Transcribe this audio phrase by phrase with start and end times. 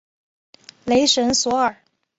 [0.85, 1.77] 雷神索尔。